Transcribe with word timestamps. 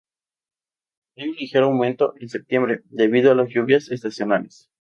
Hay 1.15 1.29
un 1.29 1.35
ligero 1.35 1.65
aumento 1.67 2.15
en 2.19 2.27
septiembre, 2.29 2.81
debido 2.85 3.31
a 3.31 3.35
las 3.35 3.49
lluvias 3.49 3.91
estacionales. 3.91 4.67